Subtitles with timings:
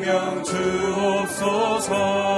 [0.00, 2.29] 생명 주옵소서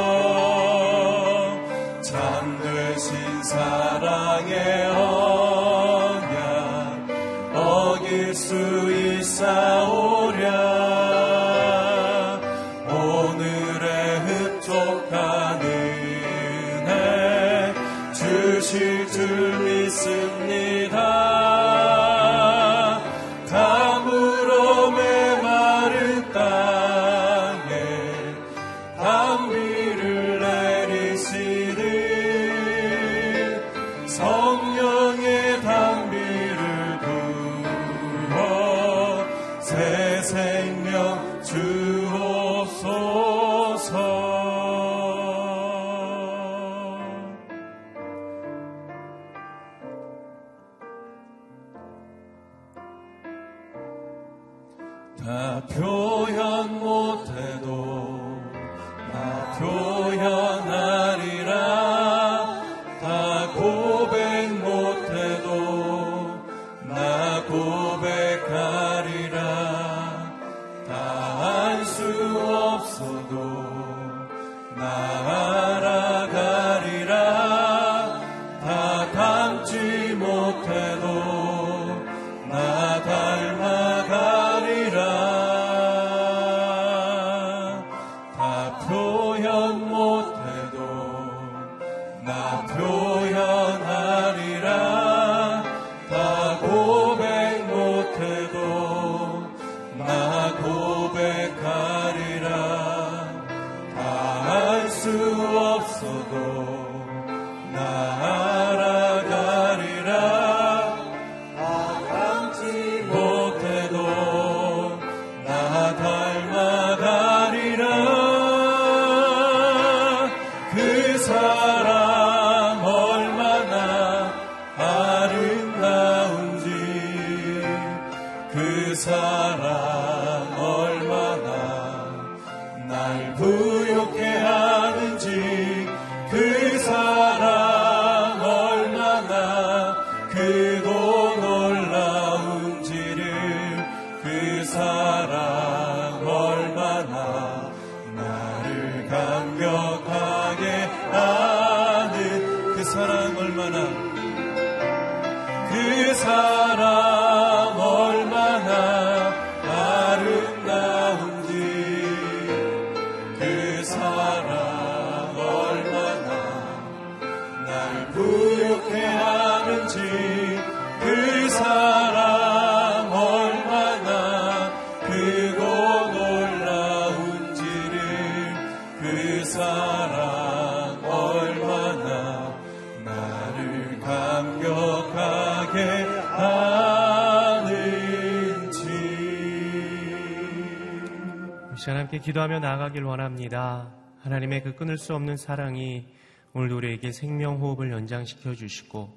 [192.22, 193.92] 기도하며 나아가길 원합니다.
[194.20, 196.06] 하나님의 그 끊을 수 없는 사랑이
[196.52, 199.12] 오늘도 우리에게 생명 호흡을 연장시켜 주시고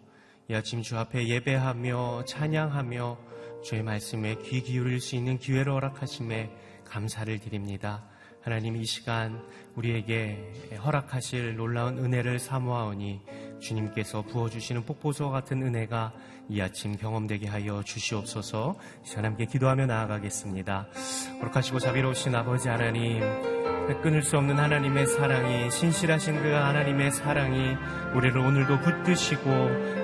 [0.49, 3.17] 이 아침 주 앞에 예배하며 찬양하며
[3.63, 6.49] 주의 말씀에 귀 기울일 수 있는 기회를 허락하심에
[6.85, 8.03] 감사를 드립니다.
[8.41, 9.39] 하나님 이 시간
[9.75, 13.21] 우리에게 허락하실 놀라운 은혜를 사모하오니
[13.65, 16.13] 주님께서 부어주시는 폭포수와 같은 은혜가
[16.49, 18.75] 이 아침 경험되게 하여 주시옵소서
[19.15, 20.87] 하나님께 기도하며 나아가겠습니다.
[21.41, 23.21] 거룩하시고 자비로우신 아버지 하나님
[24.01, 27.75] 끊을 수 없는 하나님의 사랑이 신실하신 그 하나님의 사랑이
[28.15, 29.49] 우리를 오늘도 붙드시고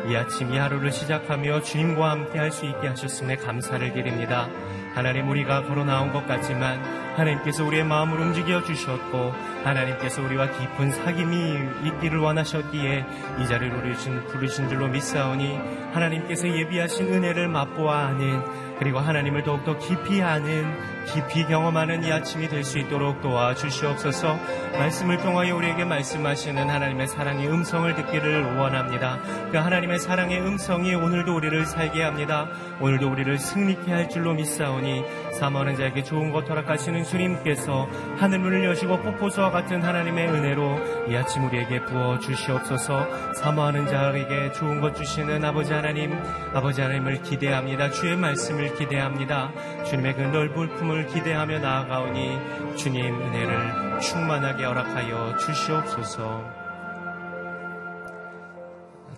[0.09, 4.47] 이 아침 이 하루를 시작하며 주님과 함께 할 수 있게 하셨음에 감사를 드립니다.
[4.93, 6.79] 하나님 우리가 걸어 나온 것 같지만
[7.15, 13.05] 하나님께서 우리의 마음을 움직여 주셨고 하나님께서 우리와 깊은 사귐이 있기를 원하셨기에
[13.39, 15.59] 이 자리를 부르신, 부르신 줄로 믿사오니
[15.93, 18.41] 하나님께서 예비하신 은혜를 맛보아 하는
[18.79, 20.65] 그리고 하나님을 더욱더 깊이 아는
[21.05, 24.37] 깊이 경험하는 이 아침이 될 수 있도록 도와주시옵소서
[24.73, 29.19] 말씀을 통하여 우리에게 말씀하시는 하나님의 사랑의 음성을 듣기를 원합니다.
[29.51, 32.47] 그 하나님의 사랑의 음성이 오늘도 우리를 살게 합니다.
[32.79, 35.03] 오늘도 우리를 승리케 할 줄로 믿사오니
[35.41, 41.83] 사모하는 자에게 좋은 것 허락하시는 주님께서 하늘문을 여시고 폭포수와 같은 하나님의 은혜로 이 아침 우리에게
[41.85, 46.13] 부어 주시옵소서 사모하는 자에게 좋은 것 주시는 아버지 하나님
[46.53, 47.89] 아버지 하나님을 기대합니다.
[47.89, 49.51] 주의 말씀을 기대합니다.
[49.85, 56.61] 주님의 그 넓은 품을 기대하며 나아가오니 주님 은혜를 충만하게 허락하여 주시옵소서.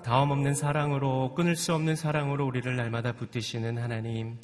[0.04, 4.38] 다음 없는 사랑으로 끊을 수 없는 사랑으로 우리를 날마다 붙드시는 하나님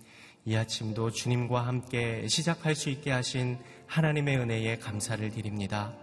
[0.45, 5.93] 이 아침도 주님과 함께 시작할 수 있게 하신 하나님의 은혜에 감사를 드립니다.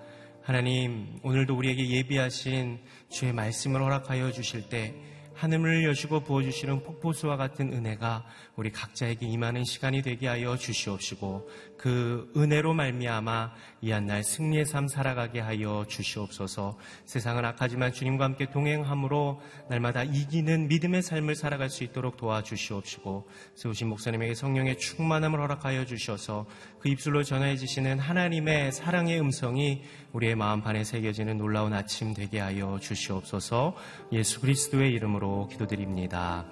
[0.42, 2.78] 하나님 오늘도 우리에게 예비하신
[3.08, 4.94] 주의 말씀을 허락하여 주실 때
[5.36, 8.24] 하늘을 여시고 부어주시는 폭포수와 같은 은혜가
[8.56, 13.52] 우리 각자에게 임하는 시간이 되게 하여 주시옵시고 그 은혜로 말미암아
[13.86, 16.76] 이 한날 승리의 삶 살아가게 하여 주시옵소서.
[17.04, 24.34] 세상은 악하지만 주님과 함께 동행함으로 날마다 이기는 믿음의 삶을 살아갈 수 있도록 도와주시옵시고 세우신 목사님에게
[24.34, 26.46] 성령의 충만함을 허락하여 주셔서
[26.80, 32.80] 그 입술로 전해 주시는 하나님의 사랑의 음성이 우리의 마음 판에 새겨지는 놀라운 아침 되게 하여
[32.80, 33.76] 주시옵소서.
[34.10, 36.44] 예수 그리스도의 이름으로 기도드립니다.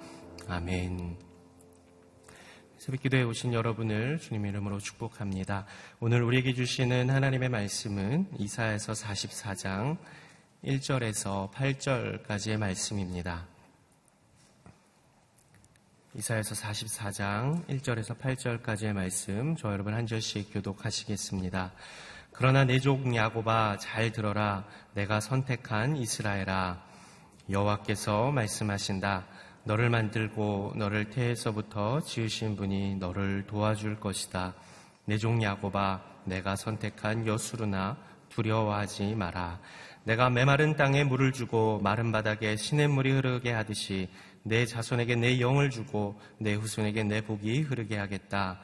[0.47, 1.34] 아멘.
[2.85, 5.65] 새벽 기도에 오신 여러분을 주님의 이름으로 축복합니다.
[5.99, 9.97] 오늘 우리에게 주시는 하나님의 말씀은 이사에서 44장
[10.63, 13.47] 1절에서 8절까지의 말씀입니다.
[16.13, 21.73] 이사에서 44장 1절에서 8절까지의 말씀 저 여러분 한 절씩 교독하시겠습니다.
[22.33, 26.85] 그러나 내 족 야고바 잘 들어라 내가 선택한 이스라엘아
[27.49, 29.25] 여호와께서 말씀하신다
[29.65, 34.53] 너를 만들고 너를 태에서부터 지으신 분이 너를 도와줄 것이다.
[35.05, 37.97] 내 종 야고바 내가 선택한 여수르나
[38.29, 39.59] 두려워하지 마라.
[40.03, 44.07] 내가 메마른 땅에 물을 주고 마른 바닥에 시냇물이 흐르게 하듯이
[44.43, 48.59] 내 자손에게 내 영을 주고 내 후손에게 내 복이 흐르게 하겠다.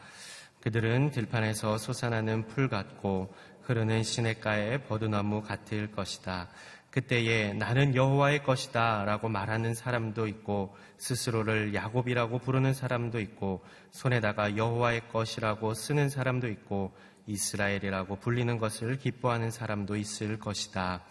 [0.62, 3.34] 그들은 들판에서 솟아나는 풀 같고
[3.64, 6.50] 흐르는 시냇가의 버드나무 같을 것이다.
[6.92, 15.08] 그때에 나는 여호와의 것이다 라고 말하는 사람도 있고 스스로를 야곱이라고 부르는 사람도 있고 손에다가 여호와의
[15.12, 16.94] 것이라고 쓰는 사람도 있고
[17.28, 21.02] 이스라엘이라고 불리는 것을 기뻐하는 사람도 있을 것이다.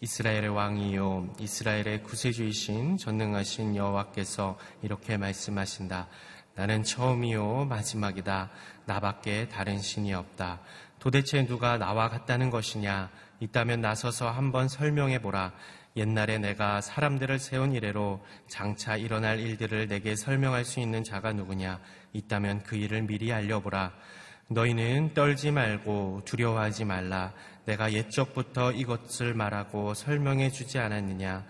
[0.00, 6.08] 이스라엘의 왕이요 이스라엘의 구세주이신 전능하신 여호와께서 이렇게 말씀하신다.
[6.54, 8.50] 나는 처음이요 마지막이다.
[8.86, 10.60] 나밖에 다른 신이 없다.
[11.02, 13.10] 도대체 누가 나와 같다는 것이냐?
[13.40, 15.52] 있다면 나서서 한번 설명해 보라.
[15.96, 21.80] 옛날에 내가 사람들을 세운 이래로 장차 일어날 일들을 내게 설명할 수 있는 자가 누구냐?
[22.12, 23.92] 있다면 그 일을 미리 알려보라.
[24.46, 27.32] 너희는 떨지 말고 두려워하지 말라.
[27.64, 31.44] 내가 옛적부터 이것을 말하고 설명해 주지 않았느냐?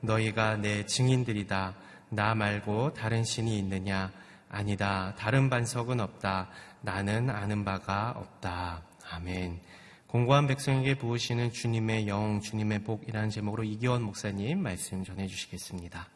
[0.00, 1.74] 너희가 내 증인들이다.
[2.08, 4.10] 나 말고 다른 신이 있느냐?
[4.48, 5.12] 아니다.
[5.18, 6.48] 다른 반석은 없다.
[6.80, 8.93] 나는 아는 바가 없다.
[9.10, 9.60] 아멘.
[10.06, 16.08] 공고한 백성에게 부으시는 주님의 영, 주님의 복이라는 제목으로 이기원 목사님 말씀 전해 주시겠습니다.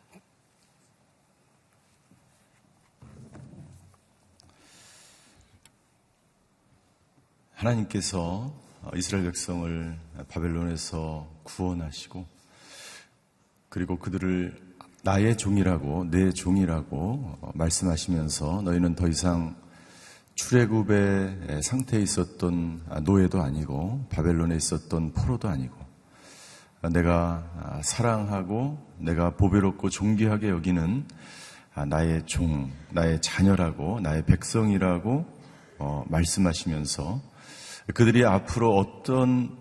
[7.55, 8.53] 하나님께서
[8.95, 12.25] 이스라엘 백성을 바벨론에서 구원하시고
[13.69, 14.69] 그리고 그들을
[15.03, 19.57] 나의 종이라고 내 종이라고 말씀하시면서 너희는 더 이상
[20.39, 25.75] 출애굽의 상태에 있었던 노예도 아니고 바벨론에 있었던 포로도 아니고
[26.93, 31.05] 내가 사랑하고 내가 보배롭고 존귀하게 여기는
[31.89, 35.27] 나의 종, 나의 자녀라고 나의 백성이라고
[35.81, 37.21] 어, 말씀하시면서
[37.95, 39.57] 그들이 앞으로 어떤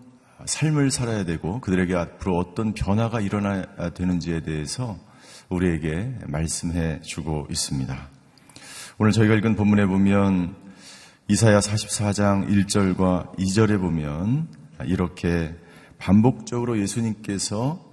[0.46, 4.98] 삶을 살아야 되고 그들에게 앞으로 어떤 변화가 일어나야 되는지에 대해서
[5.50, 8.10] 우리에게 말씀해 주고 있습니다.
[9.00, 10.67] 오늘 저희가 읽은 본문에 보면
[11.30, 14.48] 이사야 44장 1절과 2절에 보면
[14.86, 15.54] 이렇게
[15.98, 17.84] 반복적으로 예수님께서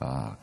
[0.00, 0.36] 아,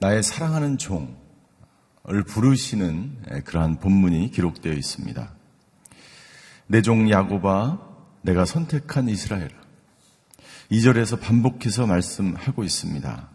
[0.00, 5.30] 나의 사랑하는 종을 부르시는 그러한 본문이 기록되어 있습니다.
[6.66, 7.78] 내 종 야고바
[8.22, 9.50] 내가 선택한 이스라엘
[10.72, 13.28] 2절에서 반복해서 말씀하고 있습니다.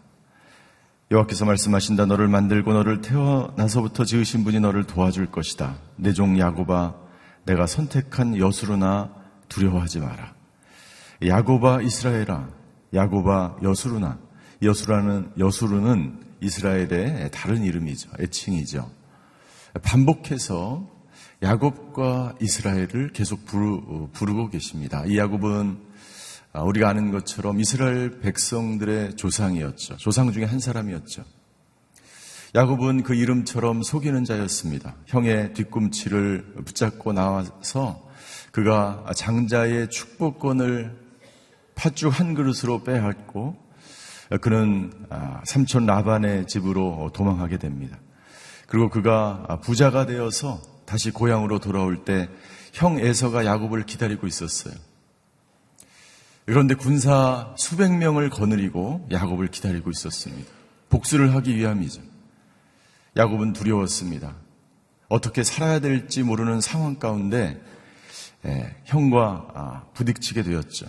[1.12, 5.76] 여호와께서 말씀하신다 너를 만들고 너를 태어나서부터 지으신 분이 너를 도와줄 것이다.
[5.96, 7.08] 내 종 야고바
[7.50, 9.12] 내가 선택한 여수로나
[9.48, 10.34] 두려워하지 마라.
[11.26, 12.48] 야고바 이스라엘아
[12.94, 14.18] 야고바 여수르나
[14.62, 18.10] 여수라는 여수르는 이스라엘의 다른 이름이죠.
[18.20, 18.88] 애칭이죠.
[19.82, 20.88] 반복해서
[21.42, 23.80] 야곱과 이스라엘을 계속 부르,
[24.34, 25.04] 고 계십니다.
[25.06, 25.78] 이 야곱은
[26.54, 29.96] 우리가 아는 것처럼 이스라엘 백성들의 조상이었죠.
[29.96, 31.24] 조상 중에 한 사람이었죠.
[32.54, 34.96] 야곱은 그 이름처럼 속이는 자였습니다.
[35.06, 38.08] 형의 뒤꿈치를 붙잡고 나와서
[38.50, 40.98] 그가 장자의 축복권을
[41.76, 43.56] 팥죽 한 그릇으로 빼앗고
[44.40, 47.98] 그는 아, 삼촌 라반의 집으로 도망하게 됩니다.
[48.66, 52.28] 그리고 그가 부자가 되어서 다시 고향으로 돌아올 때
[52.72, 54.74] 형 에서가 야곱을 기다리고 있었어요.
[56.46, 60.50] 그런데 군사 수백 명을 거느리고 야곱을 기다리고 있었습니다.
[60.88, 62.02] 복수를 하기 위함이죠.
[63.16, 64.34] 야곱은 두려웠습니다.
[65.08, 67.60] 어떻게 살아야 될지 모르는 상황 가운데
[68.46, 70.86] 예, 형과 아, 부딪히게 되었죠.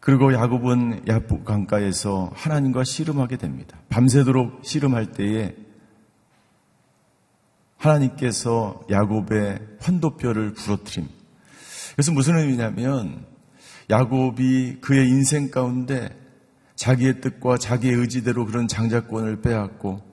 [0.00, 3.78] 그리고 야곱은 야복 강가에서 하나님과 씨름하게 됩니다.
[3.88, 5.54] 밤새도록 씨름할 때에
[7.76, 11.08] 하나님께서 야곱의 환도뼈를 부러뜨림.
[11.94, 13.24] 그래서 무슨 의미냐면
[13.90, 16.18] 야곱이 그의 인생 가운데
[16.74, 20.11] 자기의 뜻과 자기의 의지대로 그런 장자권을 빼앗고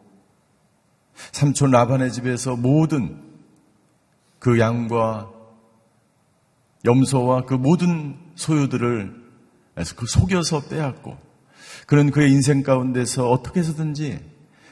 [1.31, 3.21] 삼촌 라반의 집에서 모든
[4.39, 5.29] 그 양과
[6.85, 9.19] 염소와 그 모든 소유들을
[9.95, 11.17] 그 속여서 빼앗고
[11.87, 14.19] 그는 그의 인생 가운데서 어떻게 해서든지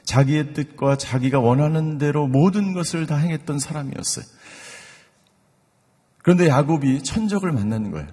[0.04, 4.26] 자기의 뜻과 자기가 원하는 대로 모든 것을 다 행했던 사람이었어요.
[6.24, 8.08] 그런데 야곱이 천적을 만나는 거예요.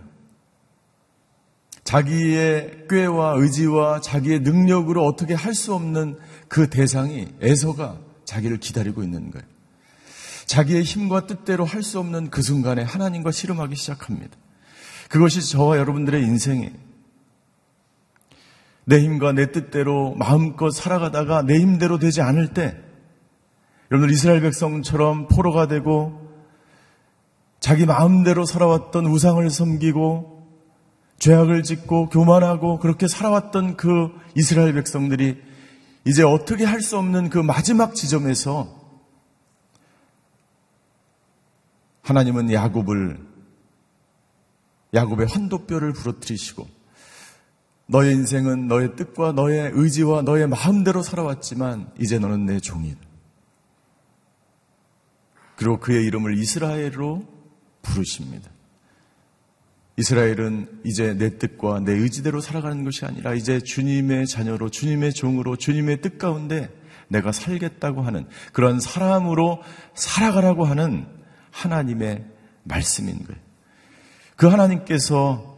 [1.84, 9.30] 자기의 꾀와 의지와 자기의 능력으로 어떻게 할 수 없는 그 대상이 에서가 자기를 기다리고 있는
[9.30, 9.46] 거예요.
[10.46, 14.36] 자기의 힘과 뜻대로 할 수 없는 그 순간에 하나님과 씨름하기 시작합니다.
[15.08, 16.72] 그것이 저와 여러분들의 인생이에요.
[18.86, 22.76] 내 힘과 내 뜻대로 마음껏 살아가다가 내 힘대로 되지 않을 때
[23.90, 26.20] 여러분들 이스라엘 백성처럼 포로가 되고
[27.60, 30.34] 자기 마음대로 살아왔던 우상을 섬기고
[31.18, 35.40] 죄악을 짓고 교만하고 그렇게 살아왔던 그 이스라엘 백성들이
[36.06, 38.82] 이제 어떻게 할 수 없는 그 마지막 지점에서
[42.02, 43.18] 하나님은 야곱을
[44.92, 46.68] 야곱의 환도뼈를 부러뜨리시고
[47.86, 53.00] 너의 인생은 너의 뜻과 너의 의지와 너의 마음대로 살아왔지만 이제 너는 내 종이다.
[55.56, 57.26] 그리고 그의 이름을 이스라엘로
[57.82, 58.50] 부르십니다.
[59.96, 66.00] 이스라엘은 이제 내 뜻과 내 의지대로 살아가는 것이 아니라 이제 주님의 자녀로 주님의 종으로 주님의
[66.00, 66.68] 뜻 가운데
[67.08, 69.62] 내가 살겠다고 하는 그런 사람으로
[69.94, 71.06] 살아가라고 하는
[71.50, 72.24] 하나님의
[72.64, 73.40] 말씀인 거예요.
[74.36, 75.54] 그 하나님께서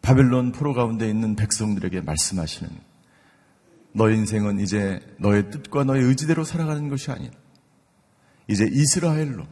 [0.00, 2.70] 바벨론 포로 가운데 있는 백성들에게 말씀하시는
[3.92, 7.32] 너의 인생은 이제 너의 뜻과 너의 의지대로 살아가는 것이 아니라
[8.48, 9.44] 이제 이스라엘로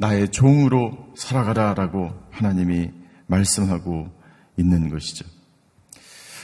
[0.00, 2.90] 나의 종으로 살아가라라고 하나님이
[3.26, 4.08] 말씀하고
[4.56, 5.26] 있는 것이죠.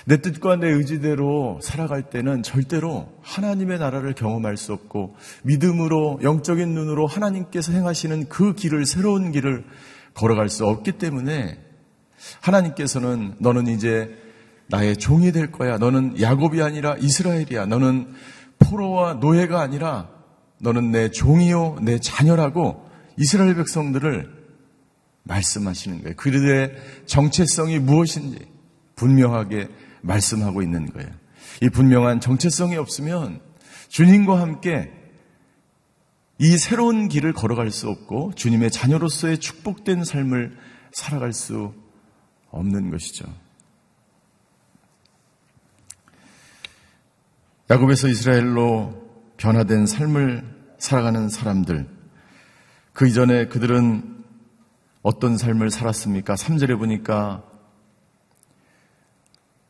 [0.05, 7.07] 내 뜻과 내 의지대로 살아갈 때는 절대로 하나님의 나라를 경험할 수 없고 믿음으로 영적인 눈으로
[7.07, 9.65] 하나님께서 행하시는 그 길을 새로운 길을
[10.13, 11.59] 걸어갈 수 없기 때문에
[12.43, 14.17] 하나님께서는 너는 이제
[14.69, 15.79] 나의 종이 될 거야.
[15.79, 17.67] 너는 야곱이 아니라 이스라엘이야.
[17.67, 18.09] 너는
[18.59, 20.09] 포로와 노예가 아니라
[20.59, 22.86] 너는 내 종이요, 내 자녀라고
[23.17, 24.47] 이스라엘 백성들을
[25.25, 26.17] 말씀하시는 거예요.
[26.17, 28.47] 그들의 정체성이 무엇인지
[28.95, 29.69] 분명하게
[30.03, 31.11] 말씀하고 있는 거예요.
[31.63, 33.41] 이 분명한 정체성이 없으면
[33.89, 34.93] 주님과 함께
[36.39, 40.57] 이 새로운 길을 걸어갈 수 없고 주님의 자녀로서의 축복된 삶을
[40.93, 41.75] 살아갈 수
[42.51, 43.25] 없는 것이죠.
[47.71, 49.07] 야곱에서 이스라엘로
[49.39, 50.45] 변화된 삶을
[50.79, 51.89] 살아가는 사람들,
[52.97, 54.25] 그 이전에 그들은
[55.03, 56.35] 어떤 삶을 살았습니까?
[56.35, 57.45] 3절에 보니까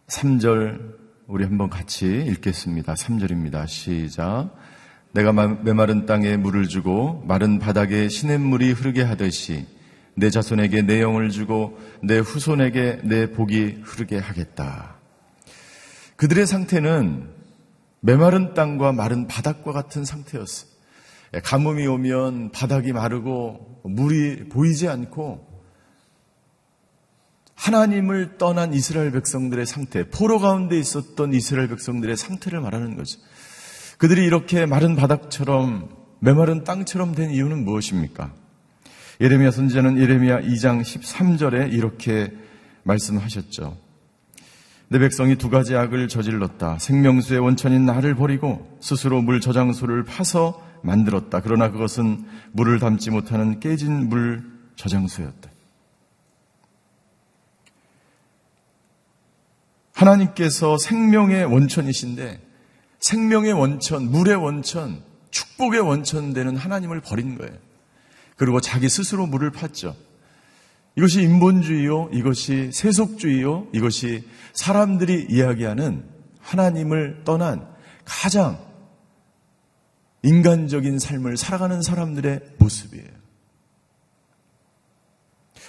[0.07, 0.95] 3절
[1.27, 2.95] 우리 한번 같이 읽겠습니다.
[2.95, 3.67] 3절입니다.
[3.67, 4.55] 시작.
[5.11, 9.67] 내가 메마른 땅에 물을 주고 마른 바닥에 시냇물이 흐르게 하듯이
[10.15, 14.95] 내 자손에게 내 영을 주고 내 후손에게 내 복이 흐르게 하겠다.
[16.15, 17.29] 그들의 상태는
[17.99, 20.76] 메마른 땅과 마른 바닥과 같은 상태였어요.
[21.43, 25.47] 가뭄이 오면 바닥이 마르고 물이 보이지 않고
[27.55, 33.19] 하나님을 떠난 이스라엘 백성들의 상태, 포로 가운데 있었던 이스라엘 백성들의 상태를 말하는 거죠.
[33.99, 35.89] 그들이 이렇게 마른 바닥처럼
[36.21, 38.33] 메마른 땅처럼 된 이유는 무엇입니까?
[39.21, 42.33] 예레미야 선지자는 예레미야 2장 13절에 이렇게
[42.83, 43.79] 말씀하셨죠.
[44.89, 46.79] 내 백성이 두 가지 악을 저질렀다.
[46.79, 51.41] 생명수의 원천인 나를 버리고 스스로 물 저장소를 파서 만들었다.
[51.41, 54.45] 그러나 그것은 물을 담지 못하는 깨진 물
[54.77, 55.51] 저장소였다.
[59.93, 62.41] 하나님께서 생명의 원천이신데
[63.01, 67.55] 생명의 원천, 물의 원천, 축복의 원천 되는 하나님을 버린 거예요.
[68.37, 69.95] 그리고 자기 스스로 물을 팠죠.
[70.97, 76.05] 이것이 인본주의요, 이것이 세속주의요, 이것이 사람들이 이야기하는
[76.41, 77.67] 하나님을 떠난
[78.05, 78.59] 가장
[80.23, 83.09] 인간적인 삶을 살아가는 사람들의 모습이에요.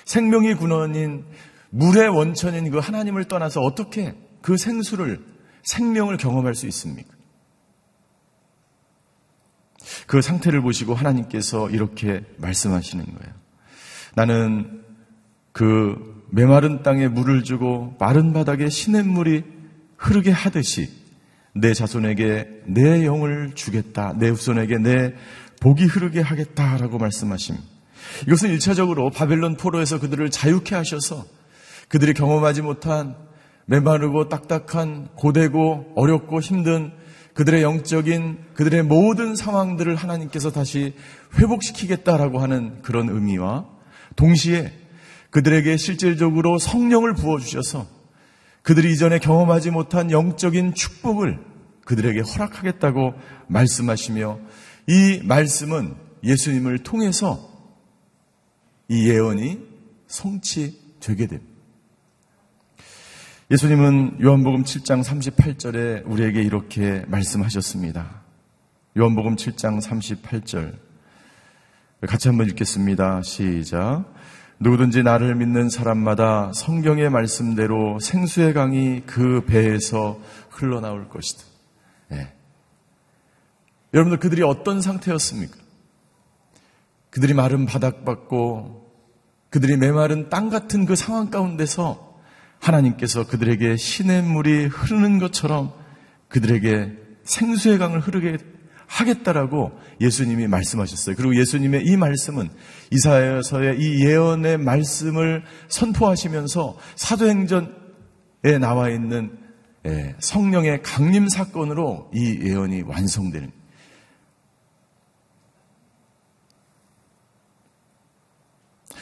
[0.05, 1.25] 생명의 근원인
[1.69, 5.23] 물의 원천인 그 하나님을 떠나서 어떻게 그 생수를
[5.63, 7.13] 생명을 경험할 수 있습니까?
[10.05, 13.33] 그 상태를 보시고 하나님께서 이렇게 말씀하시는 거예요.
[14.15, 14.83] 나는
[15.51, 19.43] 그 메마른 땅에 물을 주고 마른 바닥에 시냇물이
[19.97, 20.89] 흐르게 하듯이
[21.59, 24.13] 내 자손에게 내 영을 주겠다.
[24.17, 25.13] 내 후손에게 내
[25.59, 27.65] 복이 흐르게 하겠다라고 말씀하십니다.
[28.27, 31.25] 이것은 일차적으로 바벨론 포로에서 그들을 자유케 하셔서
[31.87, 33.15] 그들이 경험하지 못한
[33.65, 36.91] 메마르고 딱딱한 고되고 어렵고 힘든
[37.33, 40.93] 그들의 영적인 그들의 모든 상황들을 하나님께서 다시
[41.37, 43.65] 회복시키겠다라고 하는 그런 의미와
[44.15, 44.73] 동시에
[45.29, 47.96] 그들에게 실질적으로 성령을 부어주셔서
[48.67, 51.39] 그들이 이전에 경험하지 못한 영적인 축복을
[51.85, 53.13] 그들에게 허락하겠다고
[53.47, 54.39] 말씀하시며
[54.87, 57.49] 이 말씀은 예수님을 통해서
[58.89, 59.59] 이 예언이
[60.07, 61.53] 성취되게 됩니다.
[63.51, 68.21] 예수님은 요한복음 7장 38절에 우리에게 이렇게 말씀하셨습니다.
[68.97, 70.77] 요한복음 7장 38절.
[72.05, 73.21] 같이 한번 읽겠습니다.
[73.21, 74.16] 시작.
[74.59, 81.43] 누구든지 나를 믿는 사람마다 성경의 말씀대로 생수의 강이 그 배에서 흘러나올 것이다.
[82.09, 82.33] 네.
[83.93, 85.57] 여러분들 그들이 어떤 상태였습니까?
[87.11, 88.91] 그들이 마른 바닥 받고
[89.49, 92.19] 그들이 메마른 땅 같은 그 상황 가운데서
[92.59, 95.71] 하나님께서 그들에게 신의 물이 흐르는 것처럼
[96.27, 96.93] 그들에게
[97.23, 98.37] 생수의 강을 흐르게
[98.87, 99.71] 하겠다라고
[100.01, 101.15] 예수님이 말씀하셨어요.
[101.15, 102.49] 그리고 예수님의 이 말씀은
[102.91, 109.37] 이사야서의 이 예언의 말씀을 선포하시면서 사도행전에 나와 있는
[109.85, 113.51] 예, 성령의 강림 사건으로 이 예언이 완성되는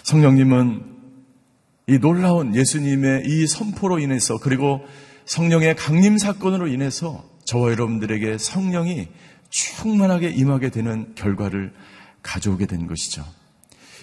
[0.03, 0.95] 성령님은
[1.87, 4.81] 이 놀라운 예수님의 이 선포로 인해서 그리고
[5.25, 9.07] 성령의 강림 사건으로 인해서 저와 여러분들에게 성령이
[9.55, 11.73] 충만하게 임하게 되는 결과를
[12.21, 13.23] 가져오게 된 것이죠.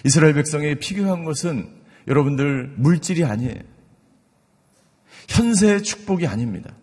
[0.03, 1.69] 이스라엘 백성이 필요한 것은
[2.07, 3.61] 여러분들 물질이 아니에요.
[5.29, 6.73] 현세의 축복이 아닙니다.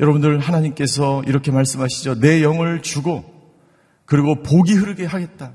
[0.00, 2.18] 여러분들 하나님께서 이렇게 말씀하시죠.
[2.18, 3.24] 내 영을 주고
[4.04, 5.52] 그리고 복이 흐르게 하겠다.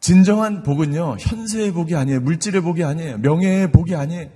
[0.00, 2.20] 진정한 복은요, 현세의 복이 아니에요.
[2.20, 3.18] 물질의 복이 아니에요.
[3.18, 4.28] 명예의 복이 아니에요.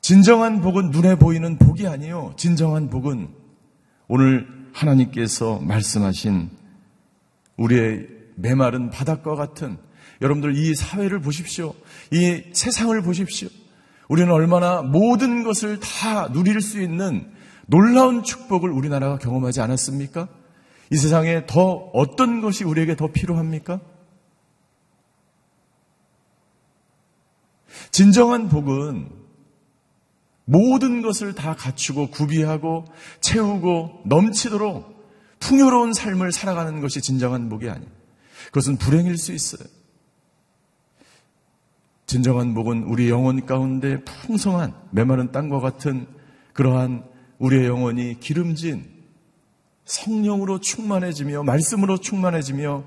[0.00, 2.34] 진정한 복은 눈에 보이는 복이 아니에요.
[2.36, 3.41] 진정한 복은
[4.14, 6.50] 오늘 하나님께서 말씀하신
[7.56, 9.78] 우리의 메마른 바닥과 같은
[10.20, 11.74] 여러분들 이 사회를 보십시오.
[12.10, 13.48] 이 세상을 보십시오.
[14.10, 17.32] 우리는 얼마나 모든 것을 다 누릴 수 있는
[17.64, 20.28] 놀라운 축복을 우리나라가 경험하지 않았습니까?
[20.90, 23.80] 이 세상에 더 어떤 것이 우리에게 더 필요합니까?
[27.90, 29.21] 진정한 복은
[30.44, 32.84] 모든 것을 다 갖추고 구비하고
[33.20, 34.92] 채우고 넘치도록
[35.38, 37.90] 풍요로운 삶을 살아가는 것이 진정한 복이 아니에요.
[38.46, 39.66] 그것은 불행일 수 있어요.
[42.06, 46.06] 진정한 복은 우리 영혼 가운데 풍성한 메마른 땅과 같은
[46.52, 47.04] 그러한
[47.38, 48.84] 우리의 영혼이 기름진
[49.84, 52.84] 성령으로 충만해지며 말씀으로 충만해지며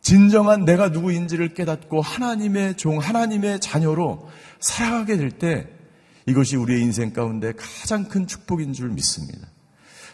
[0.00, 4.28] 진정한 내가 누구인지를 깨닫고 하나님의 종, 하나님의 자녀로
[4.60, 5.73] 살아가게 될 때
[6.26, 9.48] 이것이 우리의 인생 가운데 가장 큰 축복인 줄 믿습니다.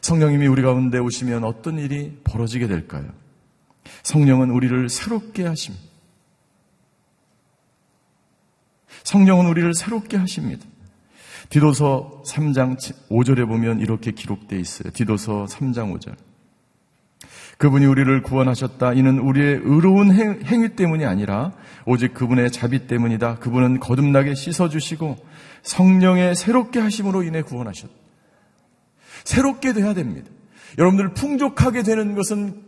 [0.01, 3.07] 성령님이 우리 가운데 오시면 어떤 일이 벌어지게 될까요?
[4.03, 5.85] 성령은 우리를 새롭게 하십니다.
[9.05, 10.65] 성령은 우리를 새롭게 하십니다.
[11.49, 12.77] 디도서 3장
[13.11, 14.93] 5절에 보면 이렇게 기록되어 있어요.
[14.93, 16.15] 디도서 3장 5절.
[17.59, 18.95] 그분이 우리를 구원하셨다.
[18.95, 21.53] 이는 우리의 의로운 행 위 때문이 아니라
[21.85, 23.39] 오직 그분의 자비 때문이다.
[23.41, 25.17] 그분은 거듭나게 씻어주시고
[25.63, 27.93] 성령의 새롭게 하심으로 인해 구원하셨다.
[29.25, 30.31] 새롭게 돼야 됩니다.
[30.79, 32.63] 여러분들 풍족하게 되는 것은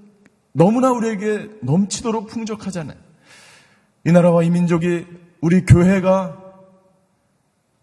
[0.53, 2.99] 너무나 우리에게 넘치도록 풍족하잖아요.
[4.05, 5.07] 이 나라와 이 민족이
[5.41, 6.39] 우리 교회가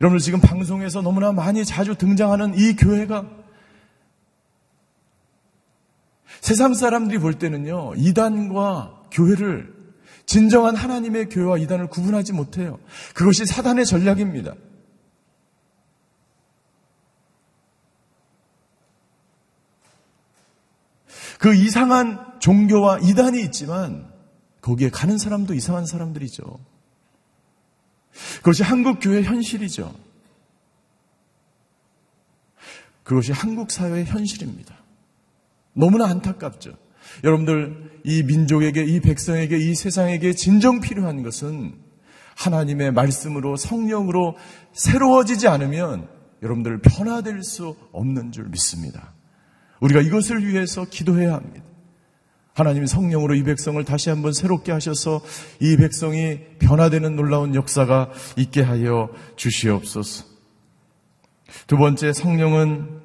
[0.02, 3.26] 여러분들 지금 방송에서 너무나 많이 자주 등장하는 이 교회가
[6.42, 9.74] 세상 사람들이 볼 때는요, 이단과 교회를
[10.26, 12.80] 진정한 하나님의 교회와 이단을 구분하지 못해요.
[13.14, 14.54] 그것이 사단의 전략입니다.
[21.40, 24.12] 그 이상한 종교와 이단이 있지만
[24.62, 26.44] 거기에 가는 사람도 이상한 사람들이죠.
[28.38, 29.96] 그것이 한국 교회 현실이죠.
[33.04, 34.76] 그것이 한국 사회의 현실입니다.
[35.74, 36.74] 너무나 안타깝죠.
[37.24, 41.74] 여러분들 이 민족에게 이 백성에게 이 세상에게 진정 필요한 것은
[42.36, 44.36] 하나님의 말씀으로 성령으로
[44.74, 46.10] 새로워지지 않으면
[46.44, 49.14] 여러분들 변화될 수 없는 줄 믿습니다.
[49.80, 51.66] 우리가 이것을 위해서 기도해야 합니다.
[52.54, 55.22] 하나님 성령으로 이 백성을 다시 한번 새롭게 하셔서
[55.62, 60.26] 이 백성이 변화되는 놀라운 역사가 있게 하여 주시옵소서.
[61.68, 63.00] 두 번째 성령은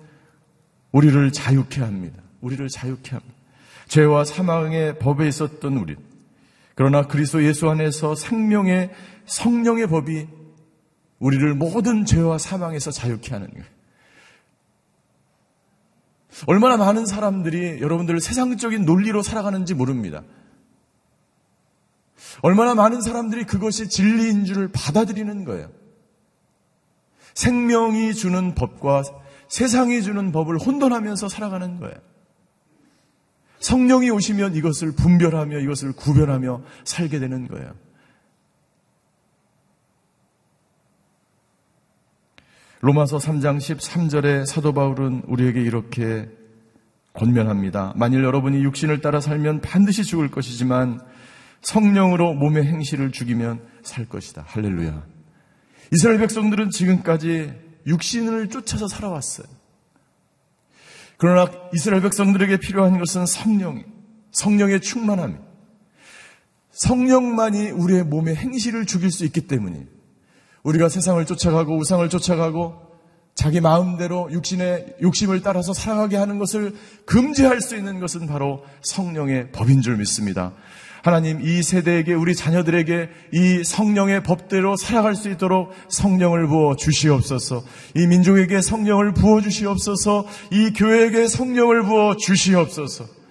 [0.91, 2.23] 우리를 자유케 합니다.
[2.41, 3.35] 우리를 자유케 합니다.
[3.89, 5.97] 죄와 사망의 법에 있었던 우리.
[6.75, 8.91] 그러나 그리스도 예수 안에서 생명의
[9.27, 10.27] 성령의 법이
[11.19, 13.74] 우리를 모든 죄와 사망에서 자유케 하는 거예요.
[16.47, 20.23] 얼마나 많은 사람들이 여러분들을 세상적인 논리로 살아가는지 모릅니다.
[22.43, 25.71] 얼마나 많은 사람들이 그것이 진리인 줄을 받아들이는 거예요.
[27.35, 29.03] 생명이 주는 법과
[29.49, 31.95] 세상이 주는 법을 혼돈하면서 살아가는 거예요.
[33.61, 37.73] 성령이 오시면 이것을 분별하며 이것을 구별하며 살게 되는 거예요.
[42.85, 46.29] 로마서 3장 13절에 사도 바울은 우리에게 이렇게
[47.15, 47.95] 권면합니다.
[47.97, 51.01] 만일 여러분이 육신을 따라 살면 반드시 죽을 것이지만
[51.63, 54.45] 성령으로 몸의 행실을 죽이면 살 것이다.
[54.49, 55.03] 할렐루야.
[55.95, 57.55] 이스라엘 백성들은 지금까지
[57.87, 59.47] 육신을 쫓아서 살아왔어요.
[61.17, 63.83] 그러나 이스라엘 백성들에게 필요한 것은 성령,
[64.33, 65.43] 성령의 충만함.
[66.73, 69.94] 성령만이 우리의 몸의 행실을 죽일 수 있기 때문이에요.
[70.65, 72.75] 우리가 세상을 쫓아가고 우상을 쫓아가고
[73.35, 76.75] 자기 마음대로 육신의 욕심을 따라서 살아가게 하는 것을
[77.05, 80.53] 금지할 수 있는 것은 바로 성령의 법인 줄 믿습니다.
[81.03, 87.63] 하나님 이 세대에게 우리 자녀들에게 이 성령의 법대로 살아갈 수 있도록 성령을 부어 주시옵소서.
[87.95, 90.27] 이 민족에게 성령을 부어 주시옵소서.
[90.51, 93.24] 이 교회에게 성령을 부어 주시옵소서.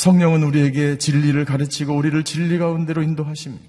[0.00, 3.62] 성령은 우리에게 진리를 가르치고 우리를 진리 가운데로 인도하십니다.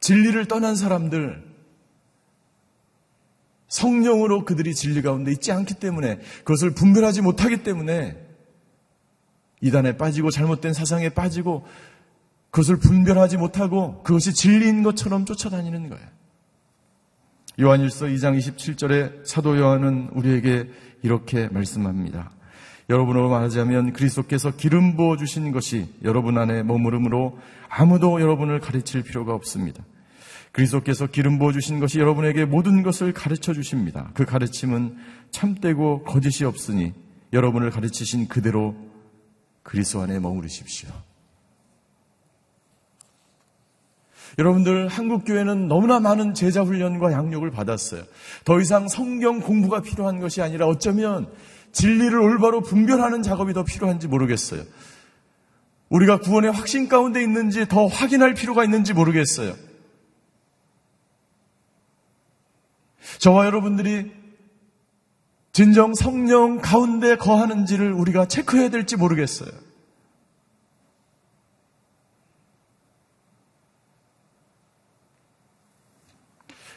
[0.00, 1.42] 진리를 떠난 사람들,
[3.68, 8.18] 성령으로 그들이 진리 가운데 있지 않기 때문에 그것을 분별하지 못하기 때문에
[9.62, 11.64] 이단에 빠지고 잘못된 사상에 빠지고
[12.50, 16.06] 그것을 분별하지 못하고 그것이 진리인 것처럼 쫓아다니는 거예요.
[17.58, 20.68] 요한일서 2장 27절에 사도 요한은 우리에게
[21.02, 22.32] 이렇게 말씀합니다.
[22.90, 29.84] 여러분으로 말하자면 그리스도께서 기름 부어 주신 것이 여러분 안에 머무름으로 아무도 여러분을 가르칠 필요가 없습니다.
[30.50, 34.10] 그리스도께서 기름 부어 주신 것이 여러분에게 모든 것을 가르쳐 주십니다.
[34.14, 34.96] 그 가르침은
[35.30, 36.92] 참되고 거짓이 없으니
[37.32, 38.74] 여러분을 가르치신 그대로
[39.62, 40.90] 그리스도 안에 머무르십시오.
[44.38, 48.02] 여러분들 한국 교회는 너무나 많은 제자 훈련과 양육을 받았어요.
[48.44, 51.28] 더 이상 성경 공부가 필요한 것이 아니라 어쩌면
[51.72, 54.64] 진리를 올바로 분별하는 작업이 더 필요한지 모르겠어요.
[55.88, 59.54] 우리가 구원의 확신 가운데 있는지 더 확인할 필요가 있는지 모르겠어요.
[63.18, 64.12] 저와 여러분들이
[65.52, 69.50] 진정 성령 가운데 거하는지를 우리가 체크해야 될지 모르겠어요.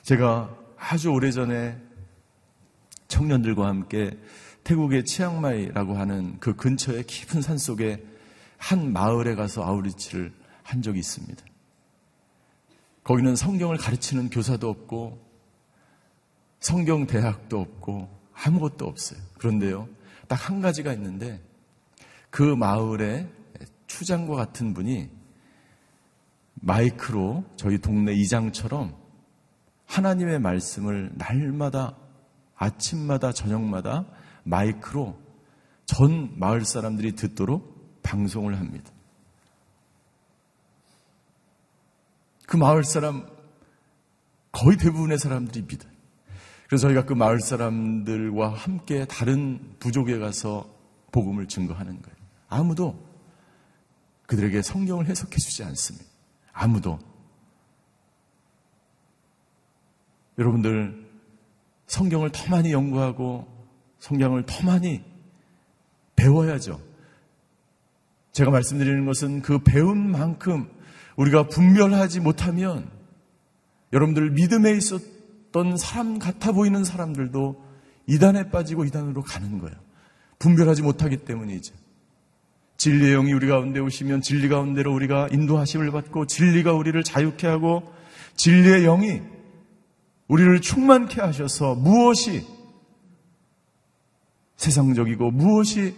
[0.01, 1.77] 제가 아주 오래전에
[3.07, 4.17] 청년들과 함께
[4.63, 8.03] 태국의 치앙마이라고 하는 그 근처의 깊은 산 속에
[8.57, 10.31] 한 마을에 가서 아우리치를
[10.63, 11.43] 한 적이 있습니다.
[13.03, 15.21] 거기는 성경을 가르치는 교사도 없고
[16.59, 19.19] 성경 대학도 없고 아무것도 없어요.
[19.37, 19.89] 그런데요,
[20.27, 21.41] 딱 한 가지가 있는데
[22.29, 23.29] 그 마을에
[23.87, 25.09] 추장과 같은 분이
[26.55, 28.95] 마이크로 저희 동네 이장처럼
[29.85, 31.97] 하나님의 말씀을 날마다
[32.55, 34.05] 아침마다 저녁마다
[34.43, 35.19] 마이크로
[35.85, 38.91] 전 마을 사람들이 듣도록 방송을 합니다.
[42.45, 43.27] 그 마을 사람
[44.51, 45.91] 거의 대부분의 사람들이 믿어요.
[46.67, 50.69] 그래서 저희가 그 마을 사람들과 함께 다른 부족에 가서
[51.11, 52.17] 복음을 증거하는 거예요.
[52.47, 53.03] 아무도
[54.27, 56.05] 그들에게 성경을 해석해 주지 않습니다.
[56.51, 56.99] 아무도.
[60.37, 61.09] 여러분들
[61.87, 63.47] 성경을 더 많이 연구하고
[64.03, 65.01] 성경을 더 많이
[66.17, 66.81] 배워야죠.
[68.33, 70.69] 제가 말씀드리는 것은 그 배운 만큼
[71.15, 72.89] 우리가 분별하지 못하면
[73.93, 77.63] 여러분들 믿음에 있었던 사람 같아 보이는 사람들도
[78.07, 79.75] 이단에 빠지고 이단으로 가는 거예요.
[80.37, 81.73] 분별하지 못하기 때문이죠.
[82.75, 87.93] 진리의 영이 우리 가운데 오시면 진리 가운데로 우리가 인도하심을 받고 진리가 우리를 자유케 하고
[88.35, 89.21] 진리의 영이
[90.27, 92.45] 우리를 충만케 하셔서 무엇이
[94.63, 95.93] 세상적이고 무엇이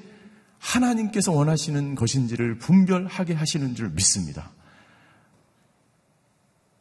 [0.59, 4.51] 하나님께서 원하시는 것인지를 분별하게 하시는 줄 믿습니다.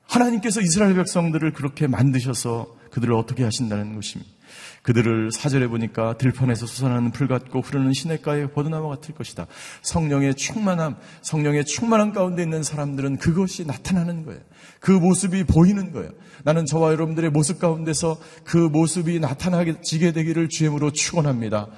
[0.07, 4.34] 하나님께서 이스라엘 백성들을 그렇게 만드셔서 그들을 어떻게 하신다는 것입니다.
[4.82, 9.46] 그들을 사절해 보니까 들판에서 솟아나는 풀 같고 흐르는 시냇가의 버드나무 같을 것이다.
[9.82, 14.40] 성령의 충만함, 성령의 충만함 가운데 있는 사람들은 그것이 나타나는 거예요.
[14.80, 16.10] 그 모습이 보이는 거예요.
[16.42, 21.68] 나는 저와 여러분들의 모습 가운데서 그 모습이 나타나지게 되기를 주임으로 축원합니다.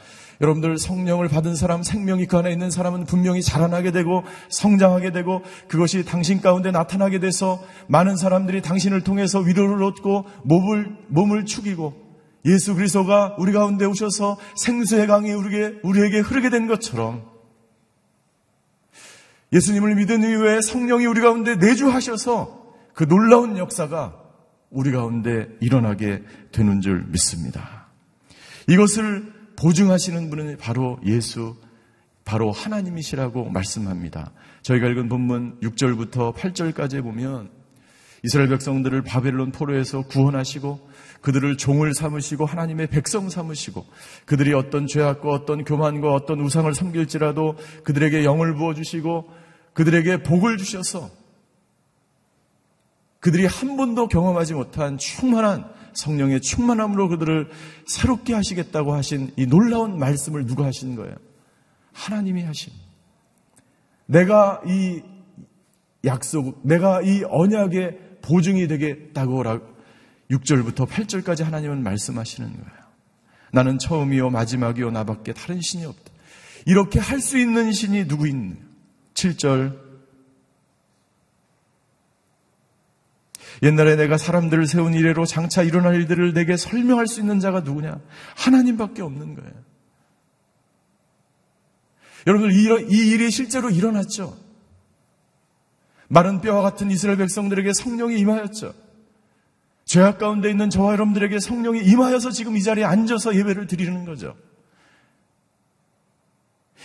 [0.41, 6.05] 여러분들 성령을 받은 사람, 생명이 그 안에 있는 사람은 분명히 자라나게 되고 성장하게 되고 그것이
[6.05, 12.06] 당신 가운데 나타나게 돼서 많은 사람들이 당신을 통해서 위로를 얻고 몸을, 몸을 축이고
[12.47, 17.25] 예수 그리스도가 우리 가운데 오셔서 생수의 강이 우리에게, 우리에게 흐르게 된 것처럼
[19.53, 24.17] 예수님을 믿은 이후에 성령이 우리 가운데 내주하셔서 그 놀라운 역사가
[24.71, 27.87] 우리 가운데 일어나게 되는 줄 믿습니다.
[28.69, 31.57] 이것을 보증하시는 분은 바로 예수,
[32.25, 34.33] 바로 하나님이시라고 말씀합니다.
[34.63, 37.51] 저희가 읽은 본문 6절부터 8절까지 보면
[38.25, 40.91] 이스라엘 백성들을 바벨론 포로에서 구원하시고
[41.27, 43.85] 그들을 종을 삼으시고 하나님의 백성 삼으시고
[44.27, 49.29] 그들이 어떤 죄악과 어떤 교만과 어떤 우상을 섬길지라도 그들에게 영을 부어주시고
[49.73, 51.11] 그들에게 복을 주셔서
[53.19, 57.51] 그들이 한 번도 경험하지 못한 충만한 성령의 충만함으로 그들을
[57.89, 61.17] 새롭게 하시겠다고 하신 이 놀라운 말씀을 누가 하신 거예요?
[61.93, 62.73] 하나님이 하신.
[64.07, 65.03] 내가 이
[66.05, 69.43] 약속, 내가 이 언약의 보증이 되겠다고
[70.31, 72.87] 6절부터 8절까지 하나님은 말씀하시는 거예요.
[73.53, 76.13] 나는 처음이요 마지막이요 나밖에 다른 신이 없다.
[76.67, 78.59] 이렇게 할 수 있는 신이 누구 있는?
[79.15, 79.87] 7절
[83.63, 88.01] 옛날에 내가 사람들을 세운 이래로 장차 일어날 일들을 내게 설명할 수 있는 자가 누구냐?
[88.37, 89.53] 하나님밖에 없는 거예요.
[92.27, 94.37] 여러분들 이 일이 실제로 일어났죠.
[96.09, 98.75] 마른 뼈와 같은 이스라엘 백성들에게 성령이 임하였죠.
[99.87, 104.37] 죄악 가운데 있는 저와 여러분들에게 성령이 임하여서 지금 이 자리에 앉아서 예배를 드리는 거죠.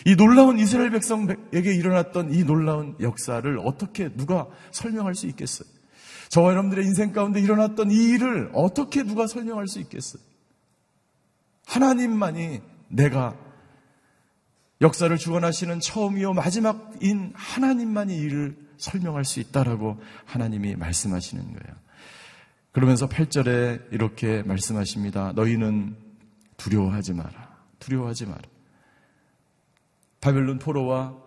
[0.05, 5.67] 이 놀라운 이스라엘 백성에게 일어났던 이 놀라운 역사를 어떻게 누가 설명할 수 있겠어요?
[6.29, 10.21] 저와 여러분들의 인생 가운데 일어났던 이 일을 어떻게 누가 설명할 수 있겠어요?
[11.65, 13.35] 하나님만이 내가
[14.79, 21.80] 역사를 주관하시는 처음이요 마지막인 하나님만이 이를 설명할 수 있다라고 하나님이 말씀하시는 거예요.
[22.71, 25.33] 그러면서 8절에 이렇게 말씀하십니다.
[25.33, 25.95] 너희는
[26.57, 27.57] 두려워하지 마라.
[27.79, 28.41] 두려워하지 마라.
[30.21, 31.17] 바벨론 포로와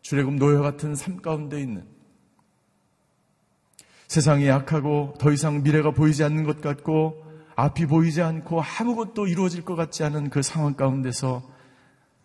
[0.00, 1.84] 주례금 노예 같은 삶 가운데 있는
[4.06, 7.24] 세상이 약하고 더 이상 미래가 보이지 않는 것 같고
[7.56, 11.42] 앞이 보이지 않고 아무것도 이루어질 것 같지 않은 그 상황 가운데서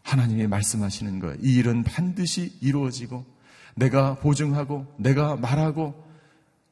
[0.04, 1.36] 하나님이 말씀하시는 거예요.
[1.42, 3.26] 이 일은 반드시 이루어지고
[3.76, 6.11] 내가 보증하고 내가 말하고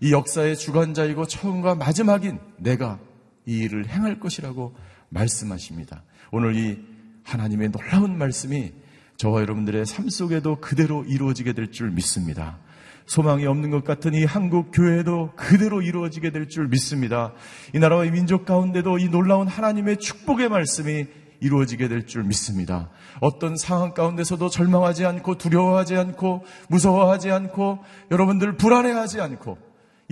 [0.01, 2.99] 이 역사의 주관자이고 처음과 마지막인 내가
[3.45, 4.75] 이 일을 행할 것이라고
[5.09, 6.03] 말씀하십니다.
[6.31, 6.79] 오늘 이
[7.23, 8.71] 하나님의 놀라운 말씀이
[9.17, 12.59] 저와 여러분들의 삶 속에도 그대로 이루어지게 될 줄 믿습니다.
[13.05, 17.33] 소망이 없는 것 같은 이 한국 교회도 그대로 이루어지게 될 줄 믿습니다.
[17.73, 21.07] 이 나라와 이 민족 가운데도 이 놀라운 하나님의 축복의 말씀이
[21.41, 22.89] 이루어지게 될 줄 믿습니다.
[23.19, 27.79] 어떤 상황 가운데서도 절망하지 않고 두려워하지 않고 무서워하지 않고
[28.11, 29.57] 여러분들 불안해하지 않고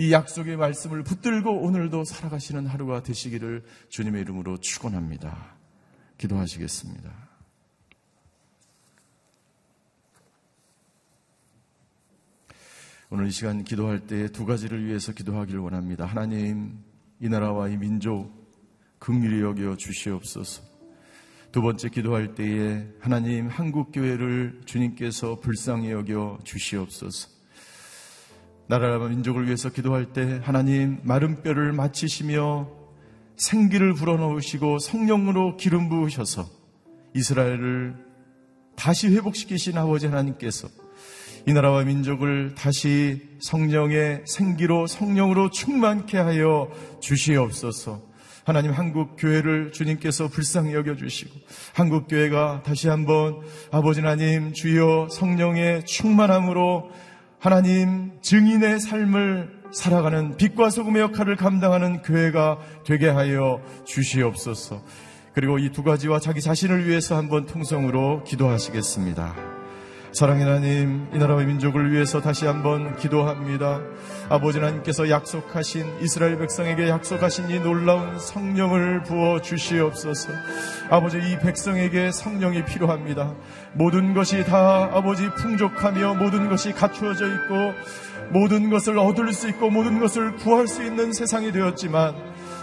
[0.00, 5.56] 이 약속의 말씀을 붙들고 오늘도 살아가시는 하루가 되시기를 주님의 이름으로 축원합니다.
[6.18, 7.10] 기도하시겠습니다.
[13.10, 16.04] 오늘 이 시간 기도할 때 두 가지를 위해서 기도하기를 원합니다.
[16.04, 16.78] 하나님,
[17.20, 18.30] 이 나라와 이 민족
[19.00, 20.62] 긍휼히 여겨 주시옵소서.
[21.50, 27.37] 두 번째 기도할 때에 하나님 한국 교회를 주님께서 불쌍히 여겨 주시옵소서.
[28.68, 32.68] 나라와 민족을 위해서 기도할 때 하나님 마른 뼈를 맞히시며
[33.36, 36.46] 생기를 불어넣으시고 성령으로 기름 부으셔서
[37.14, 37.94] 이스라엘을
[38.76, 40.68] 다시 회복시키신 아버지 하나님께서
[41.46, 48.06] 이 나라와 민족을 다시 성령의 생기로 성령으로 충만케 하여 주시옵소서.
[48.44, 51.30] 하나님 한국 교회를 주님께서 불쌍히 여겨 주시고
[51.74, 56.90] 한국 교회가 다시 한번 아버지 하나님 주여 성령의 충만함으로
[57.40, 64.82] 하나님 증인의 삶을 살아가는 빛과 소금의 역할을 감당하는 교회가 되게 하여 주시옵소서.
[65.34, 69.36] 그리고 이 두 가지와 자기 자신을 위해서 한번 통성으로 기도하시겠습니다.
[70.10, 73.82] 사랑의 하나님, 이 나라의 민족을 위해서 다시 한번 기도합니다.
[74.30, 80.30] 아버지 하나님께서 약속하신 이스라엘 백성에게 약속하신 이 놀라운 성령을 부어 주시옵소서.
[80.90, 83.34] 아버지 이 백성에게 성령이 필요합니다.
[83.74, 87.74] 모든 것이 다 아버지 풍족하며 모든 것이 갖추어져 있고
[88.30, 92.14] 모든 것을 얻을 수 있고 모든 것을 구할 수 있는 세상이 되었지만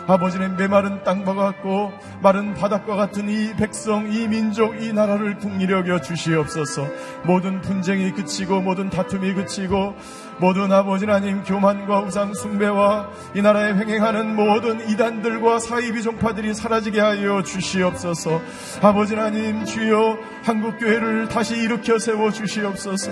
[0.08, 1.92] 아버지는 메마른 땅과 같고
[2.22, 6.88] 마른 바닥과 같은 이 백성, 이 민족, 이 나라를 국리 여겨 주시옵소서.
[7.24, 9.96] 모든 분쟁이 그치고 모든 다툼이 그치고
[10.38, 17.42] 모든 아버지 하나님 교만과 우상 숭배와 이 나라에 횡행하는 모든 이단들과 사이비 종파들이 사라지게 하여
[17.42, 18.42] 주시옵소서.
[18.82, 23.12] 아버지 하나님 주여 한국 교회를 다시 일으켜 세워 주시옵소서.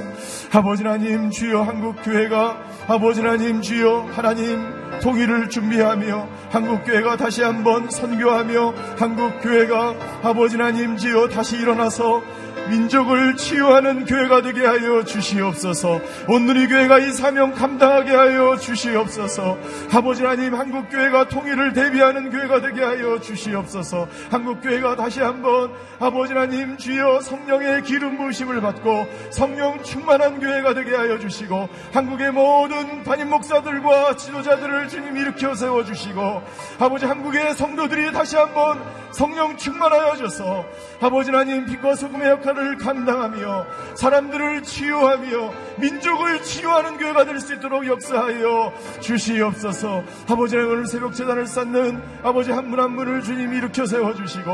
[0.54, 7.90] 아버지 하나님 주여 한국 교회가 아버지 하나님 주여 하나님 통일을 준비하며 한국 교회가 다시 한번
[7.90, 12.22] 선교하며 한국 교회가 아버지 하나님 주여 다시 일어나서
[12.70, 16.00] 민족을 치유하는 교회가 되게 하여 주시옵소서.
[16.30, 19.58] 오늘 이 교회가 이 사명 감당하게 하여 주시옵소서.
[19.94, 24.08] 아버지 하나님 한국 교회가 통일을 대비하는 교회가 되게 하여 주시옵소서.
[24.32, 30.96] 한국 교회가 다시 한번 아버지 하나님 주여 성령의 기름 부으심을 받고 성령 충만한 교회가 되게
[30.96, 36.42] 하여 주시고 한국의 모든 담임 목사들과 지도자들을 주님 일으켜 세워 주시고
[36.80, 40.66] 아버지 한국의 성도들이 다시 한번 성령 충만하여 져서
[41.02, 47.86] 아버지 하나님 빛과 소금의 역할 을 감당하며 사람들을 치유하며 민족을 치유하는 교회가 될 수 있도록
[47.88, 50.04] 역사하여 주시옵소서.
[50.30, 54.52] 아버지 하나님 오늘 새벽 재단을 쌓는 아버지 한 분 한 분을 주님 일으켜 세워주시고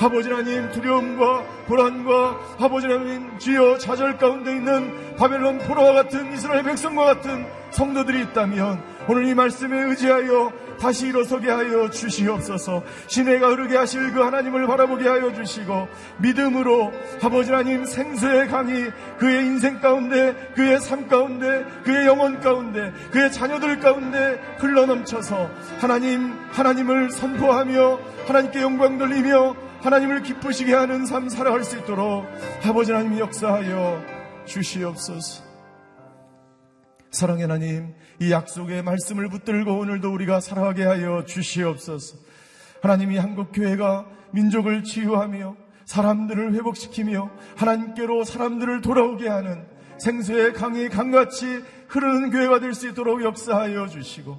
[0.00, 7.04] 아버지 하나님 두려움과 불안과 아버지 하나님 주여 좌절 가운데 있는 바벨론 포로와 같은 이스라엘 백성과
[7.04, 12.82] 같은 성도들이 있다면 오늘 이 말씀에 의지하여 다시 일어서게 하여 주시옵소서.
[13.06, 15.88] 시내가 흐르게 하실 그 하나님을 바라보게 하여 주시고
[16.18, 18.86] 믿음으로 아버지 하나님 생수의 강이
[19.18, 27.10] 그의 인생 가운데 그의 삶 가운데 그의 영혼 가운데 그의 자녀들 가운데 흘러넘쳐서 하나님 하나님을
[27.10, 32.26] 선포하며 하나님께 영광 돌리며 하나님을 기쁘시게 하는 삶 살아갈 수 있도록
[32.64, 34.02] 아버지 하나님 역사하여
[34.46, 35.49] 주시옵소서
[37.10, 42.18] 사랑의 하나님, 이 약속의 말씀을 붙들고 오늘도 우리가 살아가게 하여 주시옵소서.
[42.82, 45.56] 하나님이 한국교회가 민족을 치유하며
[45.86, 49.66] 사람들을 회복시키며 하나님께로 사람들을 돌아오게 하는
[49.98, 54.38] 생수의 강이 강같이 흐르는 교회가 될 수 있도록 역사하여 주시고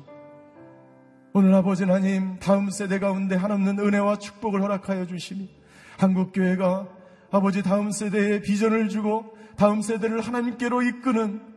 [1.33, 5.49] 오늘 아버지 하나님 다음 세대 가운데 한없는 은혜와 축복을 허락하여 주시니
[5.97, 6.87] 한국교회가
[7.31, 11.50] 아버지 다음 세대에 비전을 주고 다음 세대를 하나님께로 이끄는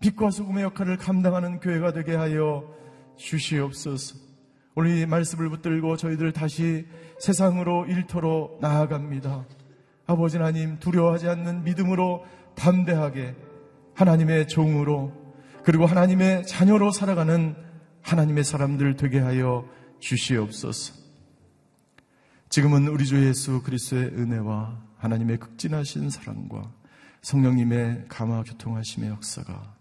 [0.00, 2.64] 빛과 소금의 역할을 감당하는 교회가 되게 하여
[3.16, 4.16] 주시옵소서.
[4.74, 6.86] 오늘 이 말씀을 붙들고 저희들 다시
[7.18, 9.44] 세상으로 일터로 나아갑니다.
[10.06, 12.24] 아버지 하나님 두려워하지 않는 믿음으로
[12.54, 13.34] 담대하게
[13.94, 15.12] 하나님의 종으로
[15.64, 17.56] 그리고 하나님의 자녀로 살아가는
[18.02, 19.68] 하나님의 사람들 되게 하여
[19.98, 20.94] 주시옵소서.
[22.48, 26.72] 지금은 우리 주 예수 그리스도의 은혜와 하나님의 극진하신 사랑과
[27.20, 29.77] 성령님의 감화 교통하심의 역사가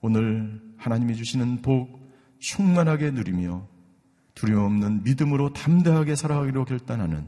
[0.00, 1.98] 오늘 하나님이 주시는 복
[2.38, 3.66] 충만하게 누리며
[4.34, 7.26] 두려움 없는 믿음으로 담대하게 살아가기로 결단하는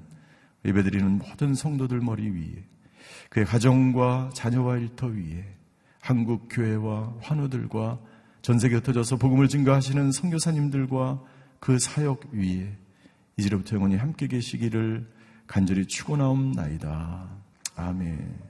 [0.64, 2.64] 예배드리는 모든 성도들 머리 위에
[3.30, 5.44] 그의 가정과 자녀와 일터 위에
[6.00, 7.98] 한국 교회와 환우들과
[8.42, 11.20] 전 세계 흩어져서 복음을 증거하시는 선교사님들과
[11.58, 12.72] 그 사역 위에
[13.36, 15.06] 이제부터 영원히 함께 계시기를
[15.46, 17.28] 간절히 축원하옵나이다.
[17.76, 18.49] 아멘.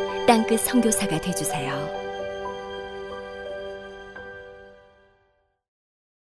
[0.31, 2.00] 땅끝 성교사가 되주세요